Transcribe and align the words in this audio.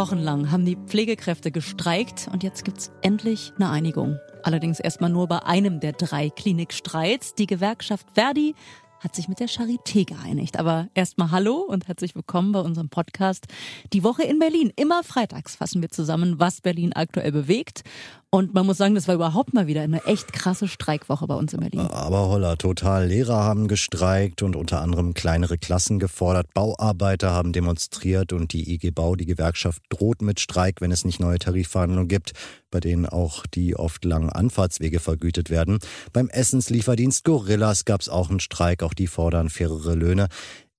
Wochen 0.00 0.20
lang 0.20 0.50
haben 0.50 0.64
die 0.64 0.78
Pflegekräfte 0.86 1.50
gestreikt 1.50 2.30
und 2.32 2.42
jetzt 2.42 2.64
gibt's 2.64 2.90
endlich 3.02 3.52
eine 3.56 3.68
Einigung. 3.68 4.18
Allerdings 4.42 4.80
erstmal 4.80 5.10
nur 5.10 5.28
bei 5.28 5.40
einem 5.40 5.78
der 5.78 5.92
drei 5.92 6.30
Klinikstreits. 6.30 7.34
Die 7.34 7.46
Gewerkschaft 7.46 8.06
Verdi 8.14 8.54
hat 9.00 9.14
sich 9.14 9.28
mit 9.28 9.40
der 9.40 9.48
Charité 9.50 10.06
geeinigt. 10.06 10.58
Aber 10.58 10.88
erstmal 10.94 11.30
Hallo 11.32 11.56
und 11.56 11.86
herzlich 11.86 12.14
willkommen 12.14 12.52
bei 12.52 12.60
unserem 12.60 12.88
Podcast 12.88 13.46
Die 13.92 14.02
Woche 14.02 14.22
in 14.22 14.38
Berlin. 14.38 14.72
Immer 14.74 15.04
freitags 15.04 15.56
fassen 15.56 15.82
wir 15.82 15.90
zusammen, 15.90 16.40
was 16.40 16.62
Berlin 16.62 16.94
aktuell 16.94 17.32
bewegt. 17.32 17.82
Und 18.32 18.54
man 18.54 18.64
muss 18.64 18.76
sagen, 18.76 18.94
das 18.94 19.08
war 19.08 19.16
überhaupt 19.16 19.54
mal 19.54 19.66
wieder 19.66 19.82
eine 19.82 20.04
echt 20.04 20.32
krasse 20.32 20.68
Streikwoche 20.68 21.26
bei 21.26 21.34
uns 21.34 21.52
in 21.52 21.58
Berlin. 21.58 21.80
Aber 21.80 22.28
holla, 22.28 22.54
total. 22.54 23.08
Lehrer 23.08 23.42
haben 23.42 23.66
gestreikt 23.66 24.42
und 24.42 24.54
unter 24.54 24.80
anderem 24.80 25.14
kleinere 25.14 25.58
Klassen 25.58 25.98
gefordert. 25.98 26.54
Bauarbeiter 26.54 27.32
haben 27.32 27.52
demonstriert 27.52 28.32
und 28.32 28.52
die 28.52 28.72
IG 28.72 28.92
Bau, 28.92 29.16
die 29.16 29.26
Gewerkschaft, 29.26 29.82
droht 29.88 30.22
mit 30.22 30.38
Streik, 30.38 30.80
wenn 30.80 30.92
es 30.92 31.04
nicht 31.04 31.18
neue 31.18 31.40
Tarifverhandlungen 31.40 32.06
gibt, 32.06 32.32
bei 32.70 32.78
denen 32.78 33.06
auch 33.06 33.46
die 33.46 33.74
oft 33.74 34.04
langen 34.04 34.30
Anfahrtswege 34.30 35.00
vergütet 35.00 35.50
werden. 35.50 35.80
Beim 36.12 36.28
Essenslieferdienst 36.28 37.24
Gorillas 37.24 37.84
gab 37.84 38.00
es 38.00 38.08
auch 38.08 38.30
einen 38.30 38.38
Streik. 38.38 38.84
Auch 38.84 38.94
die 38.94 39.08
fordern 39.08 39.48
fairere 39.48 39.96
Löhne 39.96 40.28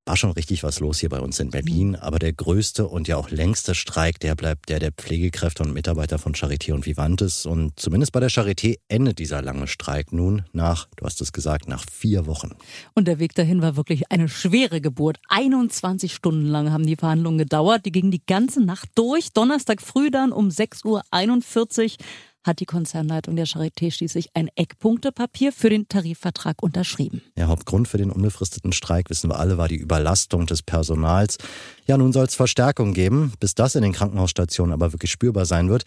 war 0.06 0.18
schon 0.18 0.32
richtig 0.32 0.64
was 0.64 0.80
los 0.80 1.00
hier 1.00 1.10
bei 1.10 1.20
uns 1.20 1.40
in 1.40 1.52
Berlin. 1.52 1.90
Mhm. 1.90 1.96
Aber 1.96 2.20
der 2.20 2.34
größte 2.34 2.88
und 2.88 3.08
ja 3.08 3.18
auch 3.18 3.30
längste 3.30 3.76
Streik, 3.76 4.20
der 4.20 4.36
bleibt 4.36 4.70
der 4.70 4.80
der 4.80 4.92
Pflegekräfte 4.92 5.64
und 5.64 5.74
Mitarbeiter 5.74 6.18
von 6.18 6.34
Charité 6.34 6.74
und 6.74 6.86
Vivantes. 6.86 7.46
Und 7.46 7.80
zumindest 7.80 8.12
bei 8.12 8.20
der 8.20 8.30
Charité 8.30 8.78
endet 8.88 9.20
dieser 9.20 9.42
lange 9.42 9.68
Streik 9.68 10.12
nun 10.12 10.44
nach, 10.54 10.88
du 10.98 11.06
hast 11.06 11.22
es 11.22 11.32
gesagt, 11.32 11.68
nach 11.68 11.86
vier 11.90 12.26
Wochen. 12.26 12.52
Und 12.94 13.08
der 13.08 13.20
Weg 13.20 13.36
dahin 13.36 13.62
war 13.62 13.76
wirklich 13.76 14.12
eine 14.12 14.28
schwere 14.28 14.82
Geburt. 14.82 15.20
21 15.30 16.14
Stunden 16.14 16.48
lang 16.48 16.72
haben 16.72 16.86
die 16.86 16.96
Verhandlungen 16.96 17.38
gedauert. 17.38 17.86
Die 17.86 17.92
gingen 17.92 18.12
die 18.12 18.26
ganze 18.26 18.62
Nacht 18.62 18.90
durch. 18.96 19.34
Donnerstag 19.34 19.82
früh 19.82 20.10
dann 20.10 20.32
um 20.32 20.50
6.41 20.50 20.86
Uhr 20.86 22.06
hat 22.44 22.60
die 22.60 22.66
Konzernleitung 22.66 23.36
der 23.36 23.46
Charité 23.46 23.92
schließlich 23.92 24.30
ein 24.34 24.50
Eckpunktepapier 24.56 25.52
für 25.52 25.70
den 25.70 25.88
Tarifvertrag 25.88 26.62
unterschrieben. 26.64 27.22
Der 27.38 27.48
Hauptgrund 27.48 27.88
für 27.88 27.98
den 27.98 28.12
unbefristeten 28.12 28.74
Streik, 28.74 29.10
wissen 29.10 29.30
wir 29.30 29.40
alle, 29.40 29.58
war 29.58 29.68
die 29.68 29.76
Überlastung 29.76 30.46
des 30.48 30.64
Personals. 30.64 31.38
Ja, 31.86 31.98
nun 31.98 32.14
soll 32.14 32.26
es 32.26 32.36
Verstärkung 32.36 32.94
geben, 32.94 33.34
bis 33.40 33.56
das 33.56 33.76
in 33.76 33.84
den 33.84 33.94
Krankenhausstationen 33.94 34.74
aber 34.74 34.94
wirklich 34.94 35.12
spürbar 35.12 35.46
sein 35.46 35.70
wird. 35.70 35.84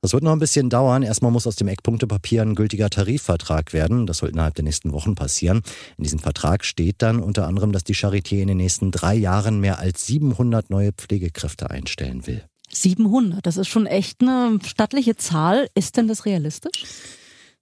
Das 0.00 0.12
wird 0.12 0.24
noch 0.24 0.32
ein 0.32 0.40
bisschen 0.40 0.68
dauern. 0.68 1.04
Erstmal 1.04 1.30
muss 1.30 1.46
aus 1.46 1.54
dem 1.54 1.68
Eckpunktepapier 1.68 2.42
ein 2.42 2.56
gültiger 2.56 2.90
Tarifvertrag 2.90 3.72
werden. 3.72 4.08
Das 4.08 4.18
soll 4.18 4.30
innerhalb 4.30 4.54
der 4.56 4.64
nächsten 4.64 4.92
Wochen 4.92 5.14
passieren. 5.14 5.62
In 5.96 6.02
diesem 6.02 6.18
Vertrag 6.18 6.64
steht 6.64 6.96
dann 6.98 7.20
unter 7.20 7.46
anderem, 7.46 7.70
dass 7.70 7.84
die 7.84 7.94
Charité 7.94 8.40
in 8.40 8.48
den 8.48 8.56
nächsten 8.56 8.90
drei 8.90 9.14
Jahren 9.14 9.60
mehr 9.60 9.78
als 9.78 10.04
700 10.06 10.70
neue 10.70 10.92
Pflegekräfte 10.92 11.70
einstellen 11.70 12.26
will. 12.26 12.42
700, 12.72 13.46
das 13.46 13.56
ist 13.56 13.68
schon 13.68 13.86
echt 13.86 14.20
eine 14.20 14.58
stattliche 14.64 15.16
Zahl. 15.16 15.68
Ist 15.74 15.96
denn 15.96 16.08
das 16.08 16.26
realistisch? 16.26 16.84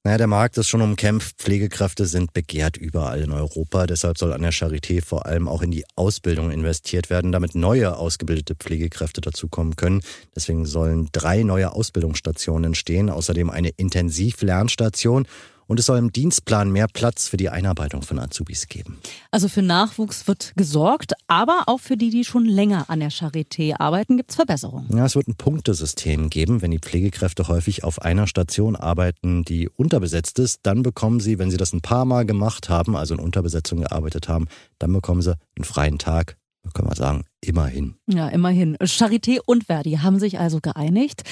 Naja, 0.02 0.16
der 0.16 0.28
Markt 0.28 0.56
ist 0.56 0.68
schon 0.68 0.80
umkämpft. 0.80 1.36
Pflegekräfte 1.36 2.06
sind 2.06 2.32
begehrt 2.32 2.78
überall 2.78 3.20
in 3.20 3.32
Europa. 3.32 3.86
Deshalb 3.86 4.16
soll 4.16 4.32
an 4.32 4.40
der 4.40 4.52
Charité 4.52 5.04
vor 5.04 5.26
allem 5.26 5.46
auch 5.46 5.60
in 5.60 5.70
die 5.70 5.84
Ausbildung 5.94 6.50
investiert 6.50 7.10
werden, 7.10 7.32
damit 7.32 7.54
neue 7.54 7.94
ausgebildete 7.98 8.54
Pflegekräfte 8.54 9.20
dazukommen 9.20 9.76
können. 9.76 10.00
Deswegen 10.34 10.64
sollen 10.64 11.10
drei 11.12 11.42
neue 11.42 11.72
Ausbildungsstationen 11.72 12.64
entstehen, 12.64 13.10
außerdem 13.10 13.50
eine 13.50 13.68
Intensivlernstation 13.76 15.26
und 15.70 15.78
es 15.78 15.86
soll 15.86 15.98
im 15.98 16.10
Dienstplan 16.10 16.72
mehr 16.72 16.88
Platz 16.92 17.28
für 17.28 17.36
die 17.36 17.48
Einarbeitung 17.48 18.02
von 18.02 18.18
Azubis 18.18 18.66
geben. 18.66 18.98
Also 19.30 19.46
für 19.46 19.62
Nachwuchs 19.62 20.26
wird 20.26 20.52
gesorgt, 20.56 21.12
aber 21.28 21.62
auch 21.66 21.78
für 21.78 21.96
die, 21.96 22.10
die 22.10 22.24
schon 22.24 22.44
länger 22.44 22.90
an 22.90 22.98
der 22.98 23.12
Charité 23.12 23.78
arbeiten, 23.78 24.16
gibt 24.16 24.30
es 24.30 24.36
Verbesserungen. 24.36 24.88
Ja, 24.96 25.06
es 25.06 25.14
wird 25.14 25.28
ein 25.28 25.36
Punktesystem 25.36 26.28
geben. 26.28 26.60
Wenn 26.60 26.72
die 26.72 26.80
Pflegekräfte 26.80 27.46
häufig 27.46 27.84
auf 27.84 28.02
einer 28.02 28.26
Station 28.26 28.74
arbeiten, 28.74 29.44
die 29.44 29.68
unterbesetzt 29.68 30.40
ist, 30.40 30.58
dann 30.64 30.82
bekommen 30.82 31.20
sie, 31.20 31.38
wenn 31.38 31.52
sie 31.52 31.56
das 31.56 31.72
ein 31.72 31.82
paar 31.82 32.04
Mal 32.04 32.26
gemacht 32.26 32.68
haben, 32.68 32.96
also 32.96 33.14
in 33.14 33.20
Unterbesetzung 33.20 33.82
gearbeitet 33.82 34.28
haben, 34.28 34.48
dann 34.80 34.92
bekommen 34.92 35.22
sie 35.22 35.36
einen 35.56 35.64
freien 35.64 36.00
Tag 36.00 36.36
können 36.74 36.88
wir 36.88 36.96
sagen, 36.96 37.24
immerhin. 37.40 37.94
Ja, 38.06 38.28
immerhin. 38.28 38.76
Charité 38.78 39.40
und 39.44 39.64
Verdi 39.64 39.98
haben 40.02 40.18
sich 40.18 40.38
also 40.38 40.60
geeinigt. 40.60 41.22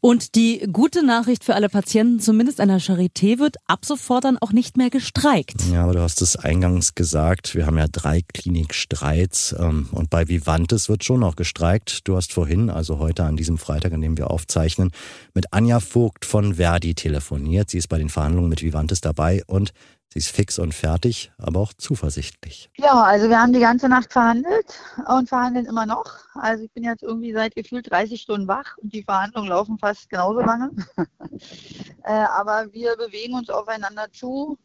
Und 0.00 0.34
die 0.34 0.66
gute 0.72 1.04
Nachricht 1.04 1.44
für 1.44 1.54
alle 1.54 1.68
Patienten, 1.68 2.20
zumindest 2.20 2.60
an 2.60 2.68
der 2.68 2.80
Charité, 2.80 3.38
wird 3.38 3.56
ab 3.66 3.84
sofort 3.84 4.24
dann 4.24 4.38
auch 4.38 4.52
nicht 4.52 4.76
mehr 4.76 4.90
gestreikt. 4.90 5.62
Ja, 5.72 5.84
aber 5.84 5.94
du 5.94 6.00
hast 6.00 6.20
es 6.22 6.36
eingangs 6.36 6.94
gesagt, 6.94 7.54
wir 7.54 7.66
haben 7.66 7.78
ja 7.78 7.86
drei 7.90 8.20
Klinikstreits 8.20 9.54
ähm, 9.58 9.88
und 9.92 10.10
bei 10.10 10.28
Vivantes 10.28 10.88
wird 10.88 11.04
schon 11.04 11.20
noch 11.20 11.36
gestreikt. 11.36 12.06
Du 12.06 12.16
hast 12.16 12.32
vorhin, 12.32 12.70
also 12.70 12.98
heute 12.98 13.24
an 13.24 13.36
diesem 13.36 13.58
Freitag, 13.58 13.92
an 13.92 14.00
dem 14.00 14.18
wir 14.18 14.30
aufzeichnen, 14.30 14.90
mit 15.34 15.52
Anja 15.52 15.80
Vogt 15.80 16.24
von 16.24 16.54
Verdi 16.54 16.94
telefoniert. 16.94 17.70
Sie 17.70 17.78
ist 17.78 17.88
bei 17.88 17.98
den 17.98 18.08
Verhandlungen 18.08 18.48
mit 18.48 18.62
Vivantes 18.62 19.00
dabei 19.00 19.42
und 19.46 19.72
Sie 20.14 20.20
ist 20.20 20.28
fix 20.28 20.60
und 20.60 20.72
fertig, 20.72 21.32
aber 21.38 21.58
auch 21.58 21.72
zuversichtlich. 21.72 22.70
Ja, 22.76 23.02
also 23.02 23.28
wir 23.28 23.36
haben 23.36 23.52
die 23.52 23.58
ganze 23.58 23.88
Nacht 23.88 24.12
verhandelt 24.12 24.78
und 25.08 25.28
verhandeln 25.54 25.66
immer 25.66 25.86
noch. 25.86 26.06
Also 26.34 26.64
ich 26.64 26.72
bin 26.72 26.84
jetzt 26.84 27.02
irgendwie 27.02 27.32
seit 27.32 27.54
gefühlt 27.54 27.90
30 27.90 28.20
Stunden 28.20 28.48
wach 28.48 28.76
und 28.78 28.92
die 28.92 29.02
Verhandlungen 29.02 29.48
laufen 29.48 29.78
fast 29.78 30.10
genauso 30.10 30.40
lange. 30.40 30.70
äh, 32.04 32.12
aber 32.12 32.72
wir 32.72 32.96
bewegen 32.96 33.34
uns 33.34 33.50
aufeinander 33.50 34.06
zu 34.12 34.58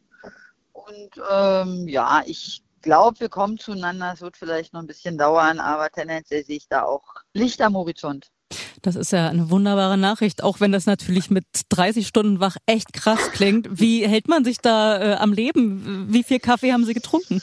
und 0.72 1.10
ähm, 1.30 1.88
ja, 1.88 2.22
ich 2.26 2.62
glaube, 2.82 3.20
wir 3.20 3.28
kommen 3.28 3.58
zueinander. 3.58 4.12
Es 4.14 4.20
wird 4.20 4.36
vielleicht 4.36 4.72
noch 4.72 4.80
ein 4.80 4.86
bisschen 4.86 5.18
dauern, 5.18 5.60
aber 5.60 5.90
tendenziell 5.90 6.44
sehe 6.44 6.56
ich 6.56 6.68
da 6.68 6.82
auch 6.82 7.04
Licht 7.34 7.60
am 7.60 7.76
Horizont. 7.76 8.28
Das 8.82 8.96
ist 8.96 9.12
ja 9.12 9.28
eine 9.28 9.50
wunderbare 9.50 9.98
Nachricht, 9.98 10.42
auch 10.42 10.58
wenn 10.60 10.72
das 10.72 10.86
natürlich 10.86 11.30
mit 11.30 11.44
30 11.68 12.06
Stunden 12.06 12.40
wach 12.40 12.56
echt 12.66 12.94
krass 12.94 13.30
klingt. 13.32 13.68
Wie 13.78 14.08
hält 14.08 14.26
man 14.26 14.44
sich 14.44 14.58
da 14.58 14.98
äh, 14.98 15.14
am 15.16 15.32
Leben? 15.34 16.12
Wie 16.12 16.24
viel 16.24 16.40
Kaffee 16.40 16.72
haben 16.72 16.86
Sie 16.86 16.94
getrunken? 16.94 17.42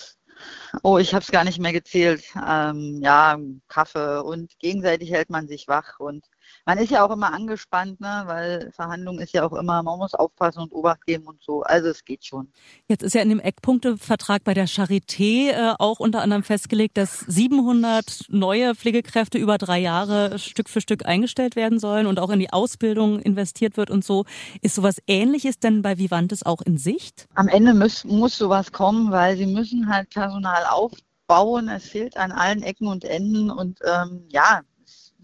Oh, 0.83 0.97
ich 0.97 1.13
habe 1.13 1.23
es 1.23 1.31
gar 1.31 1.43
nicht 1.43 1.59
mehr 1.59 1.73
gezählt. 1.73 2.23
Ähm, 2.47 2.99
ja, 3.01 3.37
Kaffee 3.67 4.21
und 4.23 4.57
gegenseitig 4.59 5.11
hält 5.11 5.29
man 5.29 5.47
sich 5.47 5.67
wach 5.67 5.99
und 5.99 6.25
man 6.67 6.77
ist 6.79 6.91
ja 6.91 7.05
auch 7.05 7.11
immer 7.11 7.33
angespannt, 7.33 8.01
ne? 8.01 8.23
weil 8.25 8.69
Verhandlung 8.73 9.19
ist 9.19 9.33
ja 9.33 9.45
auch 9.47 9.53
immer, 9.53 9.81
man 9.83 9.97
muss 9.97 10.13
aufpassen 10.13 10.59
und 10.59 10.73
Obacht 10.73 11.05
geben 11.05 11.25
und 11.25 11.41
so. 11.41 11.61
Also 11.61 11.87
es 11.87 12.03
geht 12.03 12.25
schon. 12.25 12.51
Jetzt 12.89 13.03
ist 13.03 13.15
ja 13.15 13.21
in 13.21 13.29
dem 13.29 13.39
Eckpunktevertrag 13.39 14.43
bei 14.43 14.53
der 14.53 14.67
Charité 14.67 15.51
äh, 15.51 15.75
auch 15.79 16.01
unter 16.01 16.21
anderem 16.21 16.43
festgelegt, 16.43 16.97
dass 16.97 17.21
700 17.21 18.25
neue 18.27 18.75
Pflegekräfte 18.75 19.37
über 19.37 19.57
drei 19.57 19.79
Jahre 19.79 20.39
Stück 20.39 20.67
für 20.67 20.81
Stück 20.81 21.05
eingestellt 21.05 21.55
werden 21.55 21.79
sollen 21.79 22.05
und 22.05 22.19
auch 22.19 22.31
in 22.31 22.39
die 22.39 22.51
Ausbildung 22.51 23.21
investiert 23.21 23.77
wird 23.77 23.89
und 23.89 24.03
so. 24.03 24.25
Ist 24.61 24.75
sowas 24.75 24.97
Ähnliches 25.07 25.59
denn 25.59 25.81
bei 25.81 25.97
Vivantes 25.97 26.45
auch 26.45 26.61
in 26.61 26.77
Sicht? 26.77 27.29
Am 27.35 27.47
Ende 27.47 27.73
muss, 27.73 28.03
muss 28.03 28.37
sowas 28.37 28.73
kommen, 28.73 29.09
weil 29.09 29.37
sie 29.37 29.47
müssen 29.47 29.87
halt 29.87 30.09
Personal 30.09 30.65
aufbauen. 30.65 31.69
Es 31.69 31.85
fehlt 31.85 32.17
an 32.17 32.33
allen 32.33 32.61
Ecken 32.61 32.87
und 32.87 33.05
Enden 33.05 33.51
und 33.51 33.79
ähm, 33.85 34.25
ja, 34.27 34.63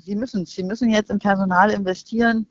sie 0.04 0.16
müssen 0.16 0.46
Sie 0.46 0.64
müssen 0.64 0.90
jetzt 0.90 1.10
in 1.10 1.20
Personal 1.20 1.72
investieren. 1.72 2.48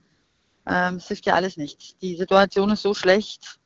Ähm, 0.67 0.97
es 0.97 1.09
hilft 1.09 1.27
ja 1.27 1.35
alles 1.35 1.57
nicht. 1.57 2.01
Die 2.03 2.17
Situation 2.17 2.71
ist 2.71 2.83
so 2.83 2.95
schlecht. 2.95 3.59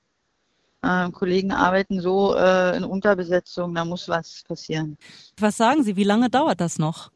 Ähm, 0.83 1.13
Kollegen 1.13 1.53
arbeiten 1.53 2.01
so 2.01 2.35
äh, 2.35 2.77
in 2.77 2.85
Unterbesetzung, 2.85 3.75
da 3.75 3.85
muss 3.85 4.09
was 4.09 4.45
passieren. 4.47 4.97
Was 5.39 5.57
sagen 5.57 5.83
Sie, 5.83 5.97
wie 5.97 6.05
lange 6.05 6.31
dauert 6.31 6.61
das 6.61 6.79
noch? 6.79 7.11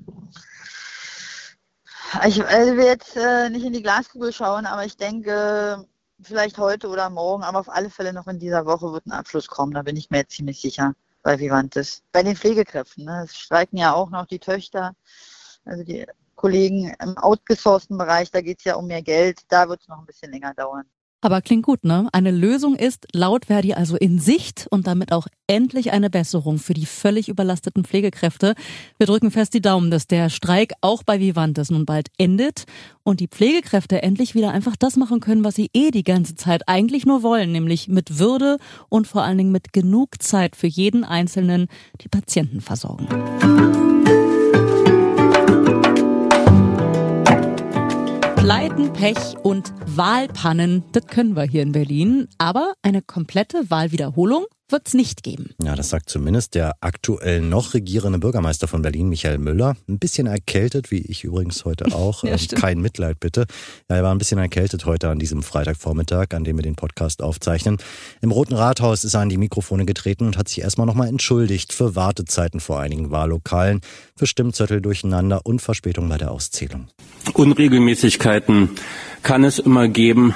Ich 2.27 2.45
also 2.45 2.77
will 2.77 2.87
jetzt 2.87 3.17
äh, 3.17 3.49
nicht 3.51 3.65
in 3.65 3.73
die 3.73 3.83
Glaskugel 3.83 4.33
schauen, 4.33 4.67
aber 4.67 4.85
ich 4.85 4.97
denke, 4.97 5.87
vielleicht 6.21 6.59
heute 6.59 6.89
oder 6.89 7.09
morgen, 7.09 7.45
aber 7.45 7.61
auf 7.61 7.69
alle 7.69 7.91
Fälle 7.91 8.13
noch 8.13 8.27
in 8.27 8.41
dieser 8.41 8.67
Woche 8.67 8.93
wird 8.93 9.07
ein 9.07 9.13
Abschluss 9.13 9.47
kommen, 9.47 9.73
da 9.73 9.83
bin 9.83 9.97
ich 9.97 10.11
mir 10.11 10.19
jetzt 10.19 10.33
ziemlich 10.33 10.61
sicher 10.61 10.95
bei 11.23 11.39
Vivantes. 11.39 12.03
Bei 12.11 12.23
den 12.23 12.35
Pflegekräften, 12.37 13.05
ne? 13.05 13.23
es 13.25 13.37
streiken 13.37 13.79
ja 13.79 13.93
auch 13.93 14.11
noch 14.11 14.27
die 14.27 14.41
Töchter, 14.41 14.97
also 15.65 15.85
die 15.85 16.07
Kollegen 16.41 16.95
im 17.03 17.19
outgesourcten 17.19 17.99
Bereich, 17.99 18.31
da 18.31 18.41
geht 18.41 18.61
es 18.61 18.65
ja 18.65 18.77
um 18.77 18.87
mehr 18.87 19.03
Geld, 19.03 19.41
da 19.49 19.69
wird 19.69 19.83
es 19.83 19.89
noch 19.89 19.99
ein 19.99 20.07
bisschen 20.07 20.33
länger 20.33 20.55
dauern. 20.55 20.87
Aber 21.23 21.43
klingt 21.43 21.67
gut, 21.67 21.85
ne? 21.85 22.09
Eine 22.13 22.31
Lösung 22.31 22.77
ist 22.77 23.07
laut 23.13 23.45
Verdi 23.45 23.75
also 23.75 23.95
in 23.97 24.19
Sicht 24.19 24.67
und 24.71 24.87
damit 24.87 25.13
auch 25.13 25.27
endlich 25.47 25.93
eine 25.93 26.09
Besserung 26.09 26.57
für 26.57 26.73
die 26.73 26.87
völlig 26.87 27.29
überlasteten 27.29 27.85
Pflegekräfte. 27.85 28.55
Wir 28.97 29.07
drücken 29.07 29.31
fest 29.31 29.53
die 29.53 29.61
Daumen, 29.61 29.91
dass 29.91 30.07
der 30.07 30.31
Streik 30.31 30.73
auch 30.81 31.03
bei 31.03 31.21
Vivantes 31.21 31.71
nun 31.71 31.85
bald 31.85 32.09
endet 32.17 32.65
und 33.03 33.21
die 33.21 33.29
Pflegekräfte 33.29 34.03
endlich 34.03 34.35
wieder 34.35 34.53
einfach 34.53 34.77
das 34.77 34.97
machen 34.97 35.21
können, 35.21 35.45
was 35.45 35.57
sie 35.57 35.69
eh 35.75 35.91
die 35.91 36.05
ganze 36.05 36.37
Zeit 36.37 36.63
eigentlich 36.69 37.05
nur 37.05 37.23
wollen, 37.23 37.53
nämlich 37.53 37.87
mit 37.87 38.19
Würde 38.19 38.57
und 38.89 39.07
vor 39.07 39.23
allen 39.23 39.37
Dingen 39.37 39.53
mit 39.53 39.75
genug 39.75 40.23
Zeit 40.23 40.57
für 40.57 40.69
jeden 40.69 41.05
Einzelnen 41.05 41.67
die 42.01 42.09
Patienten 42.09 42.63
versorgen. 42.63 43.09
Pleiten, 48.51 48.93
Pech 48.93 49.37
und 49.45 49.73
Wahlpannen, 49.87 50.83
das 50.91 51.07
können 51.07 51.37
wir 51.37 51.45
hier 51.45 51.63
in 51.63 51.71
Berlin. 51.71 52.27
Aber 52.39 52.73
eine 52.83 53.01
komplette 53.01 53.71
Wahlwiederholung 53.71 54.45
wird 54.73 54.89
es 54.89 54.95
nicht 54.95 55.23
geben. 55.23 55.51
Ja, 55.63 55.75
das 55.75 55.91
sagt 55.91 56.09
zumindest 56.11 56.55
der 56.55 56.77
aktuell 56.81 57.41
noch 57.41 57.75
regierende 57.75 58.19
Bürgermeister 58.19 58.69
von 58.69 58.83
Berlin, 58.83 59.09
Michael 59.09 59.39
Müller. 59.39 59.77
Ein 59.89 59.99
bisschen 59.99 60.27
erkältet, 60.27 60.91
wie 60.91 60.99
ich 60.99 61.25
übrigens 61.25 61.65
heute 61.65 61.87
auch. 61.95 62.25
ja, 62.25 62.33
ähm, 62.33 62.39
Kein 62.55 62.81
Mitleid 62.81 63.21
bitte. 63.21 63.47
Ja, 63.89 63.97
er 63.97 64.03
war 64.03 64.15
ein 64.15 64.19
bisschen 64.19 64.39
erkältet 64.39 64.85
heute 64.87 65.09
an 65.09 65.19
diesem 65.19 65.43
Freitagvormittag, 65.43 66.29
an 66.35 66.45
dem 66.45 66.57
wir 66.57 66.63
den 66.63 66.77
Podcast 66.77 67.23
aufzeichnen. 67.23 67.79
Im 68.21 68.31
Roten 68.31 68.55
Rathaus 68.55 69.05
ist 69.05 69.15
er 69.15 69.21
an 69.21 69.29
die 69.29 69.39
Mikrofone 69.39 69.85
getreten 69.85 70.27
und 70.27 70.37
hat 70.37 70.49
sich 70.49 70.61
erstmal 70.61 70.87
nochmal 70.87 71.09
entschuldigt 71.09 71.73
für 71.73 71.97
Wartezeiten 71.97 72.61
vor 72.61 72.81
einigen 72.81 73.11
Wahllokalen, 73.11 73.81
für 74.17 74.27
Stimmzettel 74.27 74.81
durcheinander 74.81 75.45
und 75.45 75.61
Verspätung 75.61 76.09
bei 76.09 76.19
der 76.19 76.31
Auszählung. 76.31 76.89
Unregelmäßigkeiten 77.35 78.71
kann 79.23 79.45
es 79.45 79.59
immer 79.59 79.89
geben 79.89 80.35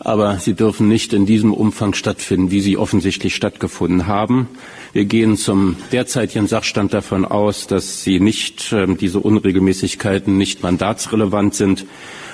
aber 0.00 0.38
sie 0.38 0.54
dürfen 0.54 0.88
nicht 0.88 1.12
in 1.12 1.26
diesem 1.26 1.52
Umfang 1.52 1.92
stattfinden, 1.92 2.50
wie 2.50 2.60
sie 2.60 2.78
offensichtlich 2.78 3.34
stattgefunden 3.34 4.06
haben. 4.06 4.48
Wir 4.94 5.04
gehen 5.04 5.36
zum 5.36 5.76
derzeitigen 5.92 6.46
Sachstand 6.46 6.94
davon 6.94 7.26
aus, 7.26 7.66
dass 7.66 8.02
sie 8.02 8.18
nicht, 8.18 8.72
äh, 8.72 8.86
diese 8.94 9.20
Unregelmäßigkeiten 9.20 10.36
nicht 10.36 10.62
mandatsrelevant 10.62 11.54
sind 11.54 11.84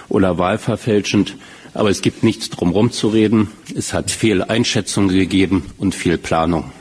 oder 0.09 0.39
wahlverfälschend. 0.39 1.37
Aber 1.75 1.91
es 1.91 2.01
gibt 2.01 2.23
nichts 2.23 2.49
drumherum 2.49 2.93
zu 2.93 3.09
reden. 3.09 3.49
Es 3.75 3.93
hat 3.93 4.11
Fehleinschätzungen 4.11 5.15
gegeben 5.15 5.65
und 5.77 5.95
Fehlplanung. 5.95 6.73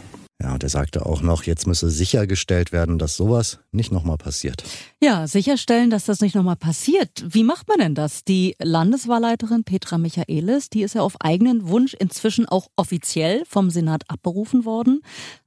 Ja, 0.41 0.53
und 0.53 0.63
er 0.63 0.69
sagte 0.69 1.05
auch 1.05 1.21
noch, 1.21 1.43
jetzt 1.43 1.65
müsse 1.65 1.89
sichergestellt 1.89 2.73
werden, 2.73 2.99
dass 2.99 3.15
sowas 3.15 3.59
nicht 3.71 3.93
nochmal 3.93 4.17
passiert. 4.17 4.63
Ja, 5.01 5.27
sicherstellen, 5.27 5.89
dass 5.89 6.05
das 6.05 6.19
nicht 6.19 6.35
nochmal 6.35 6.57
passiert. 6.57 7.23
Wie 7.25 7.43
macht 7.43 7.69
man 7.69 7.79
denn 7.79 7.95
das? 7.95 8.25
Die 8.25 8.55
Landeswahlleiterin 8.61 9.63
Petra 9.63 9.97
Michaelis, 9.97 10.69
die 10.69 10.83
ist 10.83 10.95
ja 10.95 11.01
auf 11.01 11.15
eigenen 11.21 11.69
Wunsch 11.69 11.93
inzwischen 11.93 12.47
auch 12.47 12.67
offiziell 12.75 13.43
vom 13.47 13.69
Senat 13.69 14.03
abberufen 14.09 14.65
worden. 14.65 15.01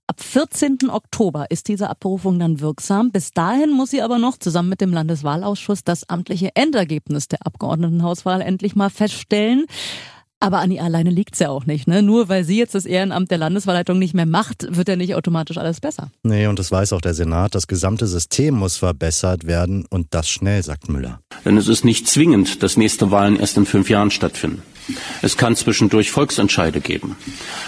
Ab 0.07 0.23
14. 0.23 0.79
Oktober 0.89 1.51
ist 1.51 1.69
diese 1.69 1.91
Abberufung 1.91 2.39
dann 2.39 2.61
wirksam. 2.61 3.13
Bis 3.13 3.33
dahin 3.33 3.71
muss 3.71 3.91
sie 3.91 4.01
aber 4.01 4.17
noch 4.19 4.39
zusammen 4.39 4.71
mit 4.71 4.81
dem 4.81 4.95
Landeswahlausschuss 4.95 5.85
das 5.85 6.09
amtliche 6.09 6.57
Endergebnis 6.57 7.29
der 7.29 7.45
Abgeordnetenhauswahl 7.47 8.41
endlich 8.41 8.75
mal 8.75 8.89
feststellen. 8.89 9.67
Aber 10.41 10.59
Anni, 10.59 10.79
alleine 10.79 11.11
liegt's 11.11 11.41
ja 11.41 11.49
auch 11.49 11.67
nicht. 11.67 11.89
Ne? 11.89 12.03
Nur 12.03 12.29
weil 12.29 12.45
sie 12.45 12.59
jetzt 12.59 12.75
das 12.75 12.87
Ehrenamt 12.87 13.31
der 13.31 13.39
Landesverwaltung 13.39 13.99
nicht 13.99 14.15
mehr 14.15 14.27
macht, 14.27 14.67
wird 14.71 14.89
ja 14.89 14.95
nicht 14.95 15.17
automatisch 15.17 15.59
alles 15.59 15.81
besser. 15.81 16.11
Nee, 16.23 16.47
und 16.47 16.59
das 16.59 16.71
weiß 16.71 16.93
auch 16.93 17.01
der 17.01 17.15
Senat. 17.15 17.57
Das 17.57 17.67
gesamte 17.67 18.07
System 18.07 18.55
muss 18.55 18.77
verbessert 18.77 19.47
werden 19.47 19.85
und 19.91 20.09
das 20.11 20.29
schnell, 20.29 20.63
sagt 20.63 20.89
Müller. 20.89 21.21
Denn 21.45 21.57
es 21.57 21.67
ist 21.67 21.85
nicht 21.85 22.07
zwingend, 22.09 22.63
dass 22.63 22.77
nächste 22.77 23.11
Wahlen 23.11 23.39
erst 23.39 23.57
in 23.57 23.67
fünf 23.67 23.91
Jahren 23.91 24.13
stattfinden. 24.13 24.63
Es 25.23 25.37
kann 25.37 25.57
zwischendurch 25.57 26.11
Volksentscheide 26.13 26.81
geben. 26.81 27.17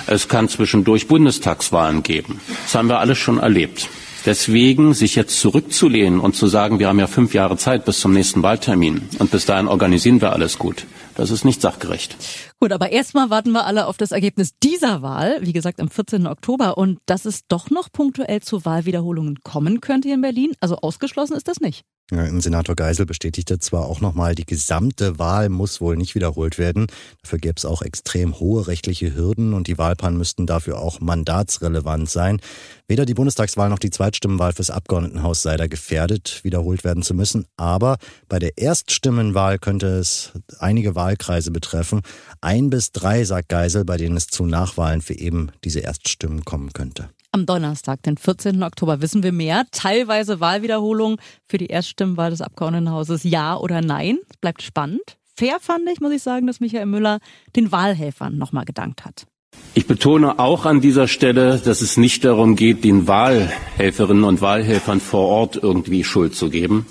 Es 0.07 0.29
kann 0.29 0.49
zwischendurch 0.49 1.09
Bundestagswahlen 1.09 2.03
geben. 2.03 2.41
Das 2.65 2.75
haben 2.77 2.89
wir 2.89 3.01
alles 3.01 3.19
schon 3.19 3.39
erlebt. 3.39 3.89
Deswegen 4.27 4.93
sich 4.93 5.15
jetzt 5.15 5.41
zurückzulehnen 5.41 6.21
und 6.21 6.37
zu 6.37 6.47
sagen, 6.47 6.79
wir 6.79 6.89
haben 6.89 6.99
ja 6.99 7.07
fünf 7.07 7.33
Jahre 7.33 7.57
Zeit 7.57 7.87
bis 7.87 8.01
zum 8.01 8.13
nächsten 8.13 8.43
Wahltermin 8.43 9.03
und 9.19 9.31
bis 9.31 9.47
dahin 9.47 9.67
organisieren 9.67 10.21
wir 10.21 10.33
alles 10.33 10.59
gut, 10.59 10.87
das 11.21 11.31
ist 11.31 11.45
nicht 11.45 11.61
sachgerecht. 11.61 12.17
Gut, 12.61 12.73
aber 12.73 12.93
erstmal 12.93 13.29
warten 13.29 13.53
wir 13.53 13.67
alle 13.67 13.87
auf 13.87 13.99
das 13.99 14.11
Ergebnis 14.11 14.55
dieser 14.63 15.03
Wahl, 15.03 15.37
wie 15.43 15.53
gesagt 15.53 15.79
am 15.79 15.91
14. 15.91 16.27
Oktober. 16.27 16.79
Und 16.79 16.99
dass 17.05 17.27
es 17.27 17.47
doch 17.47 17.69
noch 17.69 17.93
punktuell 17.93 18.41
zu 18.41 18.65
Wahlwiederholungen 18.65 19.41
kommen 19.43 19.83
könnte 19.83 20.09
hier 20.09 20.15
in 20.15 20.23
Berlin, 20.23 20.53
also 20.61 20.77
ausgeschlossen 20.77 21.37
ist 21.37 21.47
das 21.47 21.61
nicht. 21.61 21.85
Senator 22.11 22.77
Geisel 22.77 23.07
bestätigte 23.07 23.59
zwar 23.59 23.87
auch 23.87 24.01
nochmal, 24.01 24.35
die 24.35 24.45
gesamte 24.45 25.19
Wahl 25.19 25.49
muss 25.49 25.81
wohl 25.81 25.97
nicht 25.97 26.15
wiederholt 26.15 26.59
werden. 26.59 26.87
Dafür 27.23 27.39
gäbe 27.39 27.55
es 27.57 27.65
auch 27.65 27.83
extrem 27.83 28.39
hohe 28.39 28.67
rechtliche 28.67 29.15
Hürden 29.15 29.55
und 29.55 29.67
die 29.67 29.79
Wahlpannen 29.79 30.19
müssten 30.19 30.47
dafür 30.47 30.79
auch 30.79 31.01
mandatsrelevant 31.01 32.11
sein. 32.11 32.41
Weder 32.89 33.07
die 33.07 33.15
Bundestagswahl 33.15 33.69
noch 33.69 33.79
die 33.79 33.91
Zweitstimmenwahl 33.91 34.53
fürs 34.53 34.71
Abgeordnetenhaus 34.71 35.43
sei 35.43 35.57
da 35.57 35.67
gefährdet, 35.67 36.41
wiederholt 36.43 36.85
werden 36.85 37.03
zu 37.03 37.15
müssen. 37.15 37.47
Aber 37.57 37.99
bei 38.29 38.39
der 38.39 38.59
Erststimmenwahl 38.59 39.59
könnte 39.59 39.87
es 39.87 40.33
einige 40.59 40.95
Wahlkreise 40.95 41.51
betreffen. 41.51 42.01
Ein 42.41 42.71
bis 42.71 42.93
drei, 42.93 43.25
sagt 43.25 43.49
Geisel, 43.49 43.85
bei 43.85 43.97
denen 43.97 44.17
es 44.17 44.27
zu 44.27 44.45
Nachwahlen 44.45 45.03
für 45.03 45.15
eben 45.15 45.53
diese 45.65 45.81
Erststimmen 45.81 46.45
kommen 46.45 46.73
könnte. 46.73 47.11
Am 47.33 47.47
Donnerstag, 47.47 48.03
den 48.03 48.17
14. 48.17 48.61
Oktober, 48.65 49.03
wissen 49.03 49.23
wir 49.23 49.31
mehr. 49.31 49.65
Teilweise 49.71 50.41
Wahlwiederholung 50.41 51.21
für 51.47 51.59
die 51.59 51.67
Erststimmenwahl 51.67 52.31
des 52.31 52.41
Abgeordnetenhauses 52.41 53.23
Ja 53.23 53.57
oder 53.57 53.83
Nein. 53.83 54.19
Bleibt 54.41 54.63
spannend. 54.63 55.17
Fair 55.37 55.59
fand 55.61 55.89
ich, 55.89 56.01
muss 56.01 56.13
ich 56.13 56.23
sagen, 56.23 56.49
dass 56.49 56.59
Michael 56.59 56.87
Müller 56.87 57.21
den 57.55 57.71
Wahlhelfern 57.71 58.37
nochmal 58.37 58.65
gedankt 58.65 59.05
hat. 59.05 59.27
Ich 59.75 59.87
betone 59.87 60.41
auch 60.41 60.67
an 60.67 60.81
dieser 60.81 61.07
Stelle, 61.07 61.59
dass 61.59 61.83
es 61.83 61.97
nicht 61.97 62.25
darum 62.25 62.57
geht, 62.57 62.83
den 62.83 63.07
Wahlhelferinnen 63.07 64.25
und 64.25 64.41
Wahlhelfern 64.41 65.01
vor 65.01 65.29
Ort 65.29 65.57
irgendwie 65.57 66.03
Schuld 66.03 66.35
zu 66.35 66.51
geben 66.51 66.85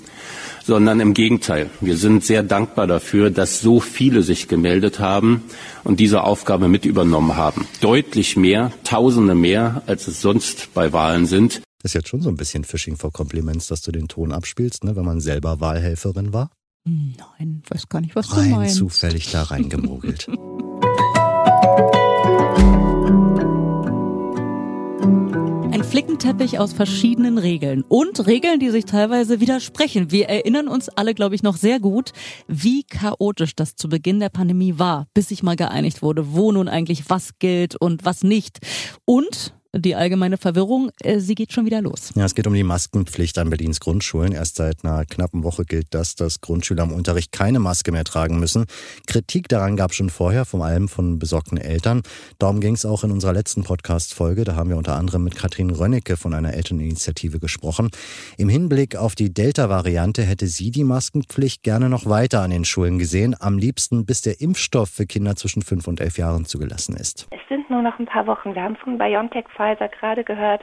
sondern 0.64 1.00
im 1.00 1.14
Gegenteil. 1.14 1.70
Wir 1.80 1.96
sind 1.96 2.24
sehr 2.24 2.42
dankbar 2.42 2.86
dafür, 2.86 3.30
dass 3.30 3.60
so 3.60 3.80
viele 3.80 4.22
sich 4.22 4.48
gemeldet 4.48 4.98
haben 5.00 5.42
und 5.84 6.00
diese 6.00 6.22
Aufgabe 6.24 6.68
mit 6.68 6.84
übernommen 6.84 7.36
haben. 7.36 7.66
Deutlich 7.80 8.36
mehr, 8.36 8.72
Tausende 8.84 9.34
mehr, 9.34 9.82
als 9.86 10.08
es 10.08 10.20
sonst 10.20 10.74
bei 10.74 10.92
Wahlen 10.92 11.26
sind. 11.26 11.62
Das 11.82 11.90
ist 11.90 11.94
jetzt 11.94 12.08
schon 12.08 12.20
so 12.20 12.28
ein 12.28 12.36
bisschen 12.36 12.64
Fishing 12.64 12.96
for 12.96 13.10
Compliments, 13.12 13.68
dass 13.68 13.82
du 13.82 13.90
den 13.92 14.08
Ton 14.08 14.32
abspielst, 14.32 14.84
ne, 14.84 14.96
wenn 14.96 15.04
man 15.04 15.20
selber 15.20 15.60
Wahlhelferin 15.60 16.32
war. 16.32 16.50
Nein, 16.84 17.62
weiß 17.68 17.88
gar 17.88 18.00
nicht, 18.00 18.16
was 18.16 18.36
Rein 18.36 18.50
du 18.50 18.56
meinst. 18.56 18.76
zufällig 18.76 19.30
da 19.30 19.42
reingemogelt. 19.44 20.28
Flickenteppich 25.90 26.60
aus 26.60 26.72
verschiedenen 26.72 27.36
Regeln 27.36 27.82
und 27.82 28.24
Regeln, 28.28 28.60
die 28.60 28.70
sich 28.70 28.84
teilweise 28.84 29.40
widersprechen. 29.40 30.12
Wir 30.12 30.28
erinnern 30.28 30.68
uns 30.68 30.88
alle, 30.88 31.14
glaube 31.14 31.34
ich, 31.34 31.42
noch 31.42 31.56
sehr 31.56 31.80
gut, 31.80 32.12
wie 32.46 32.84
chaotisch 32.84 33.56
das 33.56 33.74
zu 33.74 33.88
Beginn 33.88 34.20
der 34.20 34.28
Pandemie 34.28 34.78
war, 34.78 35.08
bis 35.14 35.30
sich 35.30 35.42
mal 35.42 35.56
geeinigt 35.56 36.00
wurde, 36.00 36.32
wo 36.32 36.52
nun 36.52 36.68
eigentlich 36.68 37.10
was 37.10 37.40
gilt 37.40 37.74
und 37.74 38.04
was 38.04 38.22
nicht. 38.22 38.60
Und 39.04 39.52
die 39.74 39.94
allgemeine 39.94 40.36
Verwirrung, 40.36 40.90
äh, 41.02 41.18
sie 41.18 41.34
geht 41.34 41.52
schon 41.52 41.64
wieder 41.64 41.80
los. 41.80 42.12
Ja, 42.16 42.24
es 42.24 42.34
geht 42.34 42.46
um 42.46 42.54
die 42.54 42.62
Maskenpflicht 42.62 43.38
an 43.38 43.50
Berlins 43.50 43.80
Grundschulen. 43.80 44.32
Erst 44.32 44.56
seit 44.56 44.84
einer 44.84 45.04
knappen 45.04 45.44
Woche 45.44 45.64
gilt 45.64 45.94
das, 45.94 46.16
dass 46.16 46.40
Grundschüler 46.40 46.84
im 46.84 46.92
Unterricht 46.92 47.32
keine 47.32 47.60
Maske 47.60 47.92
mehr 47.92 48.04
tragen 48.04 48.40
müssen. 48.40 48.66
Kritik 49.06 49.48
daran 49.48 49.76
gab 49.76 49.90
es 49.90 49.96
schon 49.96 50.10
vorher, 50.10 50.44
vor 50.44 50.64
allem 50.64 50.88
von 50.88 51.18
besorgten 51.18 51.58
Eltern. 51.58 52.02
Darum 52.38 52.60
ging 52.60 52.74
es 52.74 52.84
auch 52.84 53.04
in 53.04 53.10
unserer 53.10 53.32
letzten 53.32 53.62
Podcast-Folge. 53.62 54.44
Da 54.44 54.56
haben 54.56 54.70
wir 54.70 54.76
unter 54.76 54.96
anderem 54.96 55.24
mit 55.24 55.36
Katrin 55.36 55.70
Rönnecke 55.70 56.16
von 56.16 56.34
einer 56.34 56.54
Elterninitiative 56.54 57.38
gesprochen. 57.38 57.90
Im 58.38 58.48
Hinblick 58.48 58.96
auf 58.96 59.14
die 59.14 59.32
Delta-Variante 59.32 60.22
hätte 60.22 60.46
sie 60.46 60.70
die 60.70 60.84
Maskenpflicht 60.84 61.62
gerne 61.62 61.88
noch 61.88 62.06
weiter 62.06 62.42
an 62.42 62.50
den 62.50 62.64
Schulen 62.64 62.98
gesehen. 62.98 63.36
Am 63.38 63.58
liebsten, 63.58 64.04
bis 64.04 64.22
der 64.22 64.40
Impfstoff 64.40 64.90
für 64.90 65.06
Kinder 65.06 65.36
zwischen 65.36 65.62
fünf 65.62 65.86
und 65.86 66.00
elf 66.00 66.18
Jahren 66.18 66.44
zugelassen 66.44 66.96
ist. 66.96 67.28
Es 67.30 67.40
sind 67.48 67.70
nur 67.70 67.82
noch 67.82 67.98
ein 67.98 68.06
paar 68.06 68.26
Wochen. 68.26 68.54
Wir 68.54 68.62
haben 68.62 68.76
von 68.76 68.98
BioNTech 68.98 69.46
Pfizer 69.60 69.88
gerade 69.88 70.24
gehört. 70.24 70.62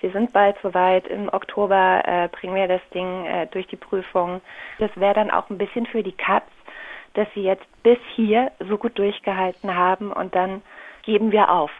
Sie 0.00 0.10
sind 0.10 0.32
bald 0.32 0.56
soweit. 0.62 1.08
Im 1.08 1.28
Oktober 1.32 2.02
äh, 2.04 2.28
bringen 2.28 2.54
wir 2.54 2.68
das 2.68 2.82
Ding 2.94 3.26
äh, 3.26 3.46
durch 3.48 3.66
die 3.66 3.76
Prüfung. 3.76 4.40
Das 4.78 4.90
wäre 4.94 5.14
dann 5.14 5.30
auch 5.30 5.50
ein 5.50 5.58
bisschen 5.58 5.86
für 5.86 6.04
die 6.04 6.12
Katz, 6.12 6.46
dass 7.14 7.26
sie 7.34 7.42
jetzt 7.42 7.66
bis 7.82 7.98
hier 8.14 8.52
so 8.60 8.78
gut 8.78 8.96
durchgehalten 8.96 9.74
haben 9.74 10.12
und 10.12 10.34
dann 10.36 10.62
geben 11.02 11.32
wir 11.32 11.50
auf. 11.50 11.72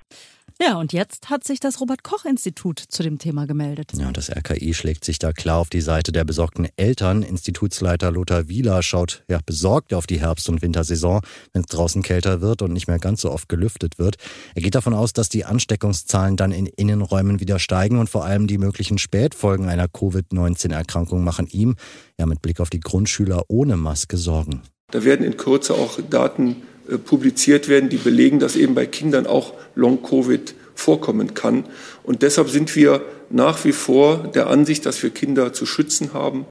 Ja, 0.61 0.77
und 0.77 0.93
jetzt 0.93 1.31
hat 1.31 1.45
sich 1.45 1.61
das 1.61 1.81
Robert-Koch-Institut 1.81 2.81
zu 2.81 3.05
dem 3.05 3.19
Thema 3.19 3.47
gemeldet. 3.47 3.93
Ja, 3.97 4.11
das 4.11 4.29
RKI 4.29 4.75
schlägt 4.75 5.05
sich 5.05 5.21
da 5.21 5.33
klar 5.33 5.59
auf 5.59 5.71
die 5.71 5.81
Seite 5.81 6.11
der 6.11 6.25
besorgten 6.25 6.67
Eltern. 6.77 7.23
Institutsleiter 7.23 8.11
Lothar 8.11 8.49
Wieler 8.49 8.83
schaut 8.83 9.23
ja 9.29 9.39
besorgt 9.47 9.95
auf 9.95 10.09
die 10.09 10.21
Herbst- 10.21 10.49
und 10.49 10.61
Wintersaison, 10.61 11.21
wenn 11.53 11.63
es 11.63 11.69
draußen 11.69 12.03
kälter 12.03 12.41
wird 12.41 12.63
und 12.63 12.73
nicht 12.73 12.89
mehr 12.89 12.99
ganz 12.99 13.21
so 13.21 13.31
oft 13.31 13.49
gelüftet 13.49 14.01
wird. 14.01 14.17
Er 14.57 14.63
geht 14.63 14.75
davon 14.75 14.95
aus, 14.95 15.13
dass 15.13 15.29
die 15.29 15.45
Ansteckungszahlen 15.45 16.37
dann 16.37 16.51
in 16.51 16.67
Innenräumen 16.67 17.39
wieder 17.39 17.61
steigen 17.61 18.01
und 18.01 18.11
vor 18.11 18.25
allem 18.25 18.49
die 18.49 18.59
möglichen 18.59 18.99
Spätfolgen 18.99 19.69
einer 19.69 19.87
Covid-19-Erkrankung 19.87 21.23
machen 21.23 21.47
ihm 21.47 21.77
ja 22.19 22.27
mit 22.27 22.43
Blick 22.43 22.59
auf 22.59 22.71
die 22.71 22.81
Grundschüler 22.81 23.45
ohne 23.47 23.77
Maske 23.77 24.17
Sorgen. 24.17 24.63
Da 24.91 25.05
werden 25.05 25.25
in 25.25 25.37
Kürze 25.37 25.75
auch 25.75 26.01
Daten 26.11 26.57
publiziert 26.97 27.69
werden, 27.69 27.91
die 27.91 27.97
belegen, 27.99 28.39
dass 28.39 28.57
eben 28.57 28.75
bei 28.75 28.87
Kindern 28.87 29.27
auch 29.27 29.53
Long-Covid 29.75 30.55
vorkommen 30.75 31.35
kann. 31.35 31.65
Und 32.03 32.23
deshalb 32.23 32.49
sind 32.49 32.75
wir 32.77 33.03
nach 33.31 33.65
wie 33.65 33.73
vor 33.73 34.29
der 34.35 34.47
Ansicht, 34.47 34.87
dass 34.87 35.03
wir 35.03 35.11
Kinder 35.11 35.53
zu 35.53 35.67
schützen 35.67 36.15
haben. 36.15 36.47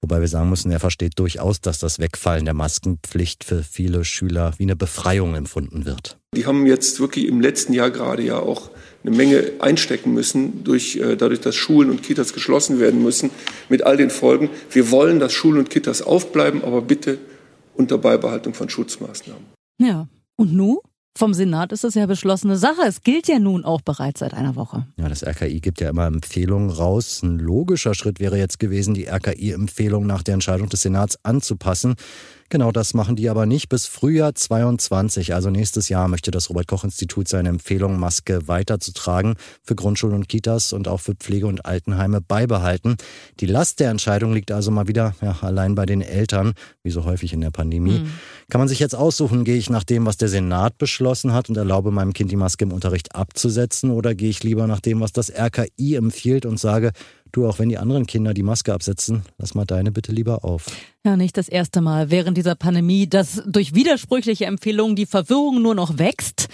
Wobei 0.00 0.20
wir 0.20 0.28
sagen 0.28 0.48
müssen, 0.50 0.70
er 0.70 0.78
versteht 0.78 1.18
durchaus, 1.18 1.60
dass 1.60 1.80
das 1.80 1.98
Wegfallen 1.98 2.44
der 2.44 2.54
Maskenpflicht 2.54 3.42
für 3.42 3.62
viele 3.62 4.04
Schüler 4.04 4.54
wie 4.56 4.62
eine 4.62 4.76
Befreiung 4.76 5.34
empfunden 5.34 5.84
wird. 5.84 6.16
Die 6.36 6.46
haben 6.46 6.66
jetzt 6.66 7.00
wirklich 7.00 7.26
im 7.26 7.40
letzten 7.40 7.72
Jahr 7.72 7.90
gerade 7.90 8.22
ja 8.22 8.38
auch 8.38 8.70
eine 9.04 9.16
Menge 9.16 9.52
einstecken 9.58 10.14
müssen, 10.14 10.62
durch, 10.64 10.96
äh, 10.96 11.16
dadurch, 11.16 11.40
dass 11.40 11.56
Schulen 11.56 11.90
und 11.90 12.02
Kitas 12.02 12.32
geschlossen 12.32 12.78
werden 12.78 13.02
müssen, 13.02 13.30
mit 13.68 13.82
all 13.82 13.96
den 13.96 14.10
Folgen. 14.10 14.50
Wir 14.70 14.90
wollen, 14.90 15.18
dass 15.18 15.32
Schulen 15.32 15.58
und 15.58 15.70
Kitas 15.70 16.02
aufbleiben, 16.02 16.62
aber 16.62 16.82
bitte 16.82 17.18
unter 17.74 17.98
Beibehaltung 17.98 18.54
von 18.54 18.68
Schutzmaßnahmen. 18.68 19.55
Ja, 19.78 20.08
und 20.36 20.52
nu? 20.52 20.80
Vom 21.16 21.32
Senat 21.32 21.72
ist 21.72 21.82
es 21.82 21.94
ja 21.94 22.04
beschlossene 22.04 22.58
Sache. 22.58 22.82
Es 22.86 23.00
gilt 23.02 23.26
ja 23.26 23.38
nun 23.38 23.64
auch 23.64 23.80
bereits 23.80 24.20
seit 24.20 24.34
einer 24.34 24.54
Woche. 24.54 24.86
Ja, 24.98 25.08
das 25.08 25.26
RKI 25.26 25.60
gibt 25.60 25.80
ja 25.80 25.88
immer 25.88 26.06
Empfehlungen 26.06 26.68
raus. 26.68 27.22
Ein 27.22 27.38
logischer 27.38 27.94
Schritt 27.94 28.20
wäre 28.20 28.36
jetzt 28.36 28.58
gewesen, 28.58 28.92
die 28.92 29.06
RKI-Empfehlung 29.06 30.06
nach 30.06 30.22
der 30.22 30.34
Entscheidung 30.34 30.68
des 30.68 30.82
Senats 30.82 31.18
anzupassen. 31.24 31.94
Genau 32.48 32.70
das 32.70 32.94
machen 32.94 33.16
die 33.16 33.28
aber 33.28 33.46
nicht. 33.46 33.68
Bis 33.68 33.86
Frühjahr 33.86 34.34
22, 34.34 35.34
also 35.34 35.50
nächstes 35.50 35.88
Jahr, 35.88 36.08
möchte 36.08 36.30
das 36.30 36.48
Robert-Koch-Institut 36.48 37.28
seine 37.28 37.48
Empfehlung, 37.48 37.98
Maske 37.98 38.46
weiterzutragen, 38.46 39.34
für 39.62 39.74
Grundschulen 39.74 40.14
und 40.14 40.28
Kitas 40.28 40.72
und 40.72 40.86
auch 40.88 41.00
für 41.00 41.14
Pflege- 41.14 41.46
und 41.46 41.66
Altenheime 41.66 42.20
beibehalten. 42.20 42.96
Die 43.40 43.46
Last 43.46 43.80
der 43.80 43.90
Entscheidung 43.90 44.32
liegt 44.32 44.52
also 44.52 44.70
mal 44.70 44.86
wieder 44.86 45.14
ja, 45.20 45.36
allein 45.40 45.74
bei 45.74 45.86
den 45.86 46.02
Eltern, 46.02 46.54
wie 46.82 46.90
so 46.90 47.04
häufig 47.04 47.32
in 47.32 47.40
der 47.40 47.50
Pandemie. 47.50 48.00
Mhm. 48.00 48.12
Kann 48.48 48.60
man 48.60 48.68
sich 48.68 48.78
jetzt 48.78 48.94
aussuchen, 48.94 49.44
gehe 49.44 49.56
ich 49.56 49.70
nach 49.70 49.84
dem, 49.84 50.06
was 50.06 50.16
der 50.16 50.28
Senat 50.28 50.78
beschlossen 50.78 51.32
hat 51.32 51.48
und 51.48 51.56
erlaube 51.56 51.90
meinem 51.90 52.12
Kind 52.12 52.30
die 52.30 52.36
Maske 52.36 52.64
im 52.64 52.72
Unterricht 52.72 53.14
abzusetzen 53.14 53.90
oder 53.90 54.14
gehe 54.14 54.30
ich 54.30 54.44
lieber 54.44 54.66
nach 54.66 54.80
dem, 54.80 55.00
was 55.00 55.12
das 55.12 55.30
RKI 55.30 55.96
empfiehlt 55.96 56.46
und 56.46 56.60
sage, 56.60 56.92
Du, 57.32 57.46
auch 57.46 57.58
wenn 57.58 57.68
die 57.68 57.78
anderen 57.78 58.06
Kinder 58.06 58.34
die 58.34 58.42
Maske 58.42 58.72
absetzen, 58.72 59.22
lass 59.38 59.54
mal 59.54 59.64
deine 59.64 59.92
bitte 59.92 60.12
lieber 60.12 60.44
auf. 60.44 60.66
Ja, 61.04 61.16
nicht 61.16 61.36
das 61.36 61.48
erste 61.48 61.80
Mal 61.80 62.10
während 62.10 62.36
dieser 62.36 62.54
Pandemie, 62.54 63.08
dass 63.08 63.42
durch 63.46 63.74
widersprüchliche 63.74 64.46
Empfehlungen 64.46 64.96
die 64.96 65.06
Verwirrung 65.06 65.60
nur 65.60 65.74
noch 65.74 65.98
wächst. 65.98 66.48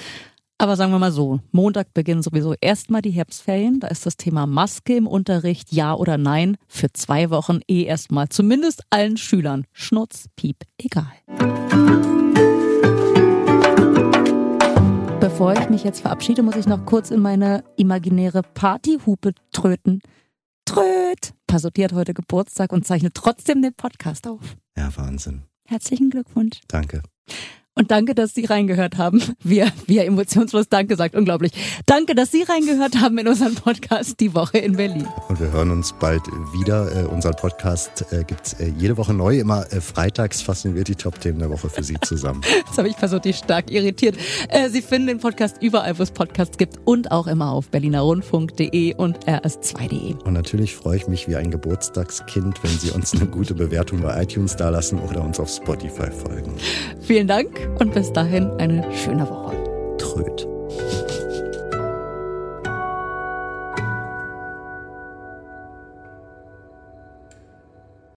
Aber 0.59 0.76
sagen 0.76 0.93
wir 0.93 0.99
mal 1.00 1.11
so, 1.11 1.41
Montag 1.50 1.93
beginnen 1.93 2.23
sowieso 2.23 2.55
erstmal 2.61 3.02
die 3.02 3.11
Herbstferien. 3.11 3.81
Da 3.81 3.88
ist 3.88 4.07
das 4.07 4.17
Thema 4.17 4.47
Maske 4.47 4.97
im 4.97 5.09
Unterricht, 5.09 5.73
ja 5.73 5.95
oder 5.95 6.19
nein, 6.19 6.57
für 6.69 6.93
zwei 6.93 7.31
Wochen 7.31 7.61
eh 7.69 7.83
erstmal 7.83 8.29
zumindest 8.29 8.83
allen 8.88 9.17
Schülern. 9.17 9.64
Schnutz, 9.73 10.26
piep, 10.37 10.59
egal. 10.79 11.12
Bevor 15.19 15.52
ich 15.55 15.69
mich 15.69 15.83
jetzt 15.83 16.00
verabschiede, 16.00 16.43
muss 16.43 16.57
ich 16.57 16.67
noch 16.67 16.85
kurz 16.87 17.11
in 17.11 17.21
meine 17.21 17.64
imaginäre 17.76 18.43
Partyhupe 18.43 19.33
tröten. 19.50 20.00
Tröd! 20.64 21.35
Pasotti 21.47 21.83
hat 21.83 21.92
heute 21.92 22.14
Geburtstag 22.14 22.73
und 22.73 22.87
zeichnet 22.87 23.14
trotzdem 23.14 23.62
den 23.62 23.75
Podcast 23.75 24.26
auf. 24.26 24.57
Ja, 24.76 24.95
Wahnsinn. 24.97 25.42
Herzlichen 25.66 26.11
Glückwunsch. 26.11 26.61
Danke. 26.69 27.02
Und 27.75 27.91
danke, 27.91 28.14
dass 28.14 28.35
Sie 28.35 28.45
reingehört 28.45 28.99
haben. 28.99 29.23
Wir, 29.43 29.73
wir 29.87 30.05
emotionslos 30.05 30.69
Danke 30.69 30.95
sagt. 30.97 31.14
Unglaublich. 31.14 31.52
Danke, 31.87 32.14
dass 32.14 32.31
Sie 32.31 32.43
reingehört 32.43 33.00
haben 33.00 33.17
in 33.17 33.26
unseren 33.26 33.55
Podcast 33.55 34.21
Die 34.21 34.35
Woche 34.35 34.59
in 34.59 34.76
Berlin. 34.76 35.09
Und 35.29 35.41
wir 35.41 35.50
hören 35.52 35.71
uns 35.71 35.95
bald 35.99 36.23
wieder. 36.52 36.95
Äh, 36.95 37.07
unseren 37.07 37.35
Podcast 37.35 38.05
äh, 38.12 38.25
gibt 38.25 38.47
es 38.47 38.52
äh, 38.55 38.71
jede 38.76 38.99
Woche 38.99 39.14
neu. 39.14 39.38
Immer 39.38 39.73
äh, 39.73 39.81
freitags 39.81 40.43
fassen 40.43 40.75
wir 40.75 40.85
die 40.85 40.97
Top-Themen 40.97 41.38
der 41.38 41.49
Woche 41.49 41.71
für 41.71 41.83
Sie 41.83 41.97
zusammen. 42.02 42.43
das 42.67 42.76
habe 42.76 42.88
ich 42.88 42.97
versucht, 42.97 43.25
die 43.25 43.33
stark 43.33 43.71
irritiert. 43.71 44.17
Äh, 44.50 44.69
Sie 44.69 44.83
finden 44.83 45.07
den 45.07 45.19
Podcast 45.19 45.57
überall, 45.62 45.99
wo 45.99 46.02
es 46.02 46.11
Podcasts 46.11 46.59
gibt 46.59 46.79
und 46.85 47.11
auch 47.11 47.26
immer 47.26 47.52
auf 47.52 47.71
berlinerrundfunk.de 47.71 48.97
und 48.97 49.26
rs2.de. 49.26 50.17
Und 50.25 50.35
natürlich 50.35 50.76
freue 50.76 50.99
ich 50.99 51.09
mich 51.09 51.26
wie 51.26 51.37
ein 51.37 51.50
Geburtstagskind, 51.50 52.62
wenn 52.62 52.79
Sie 52.79 52.91
uns 52.91 53.14
eine 53.14 53.26
gute 53.26 53.55
Bewertung 53.55 54.02
bei 54.02 54.23
iTunes 54.23 54.57
dalassen 54.57 54.99
oder 54.99 55.23
uns 55.23 55.41
auf 55.41 55.49
Spotify 55.49 56.11
folgen. 56.11 56.52
Vielen 57.00 57.26
Dank 57.26 57.62
und 57.78 57.95
bis 57.95 58.12
dahin 58.12 58.50
eine 58.59 58.85
schöne 58.92 59.28
Woche. 59.28 59.57
Tröd. 59.99 60.47